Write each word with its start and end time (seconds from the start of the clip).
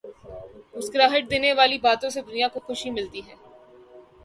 مسکراہٹ 0.75 1.29
دینے 1.31 1.51
والی 1.53 1.77
باتوں 1.77 2.09
سے 2.09 2.21
دنیا 2.21 2.47
کو 2.53 2.59
خوشی 2.65 2.89
ملتی 2.89 3.21
ہے۔ 3.27 3.35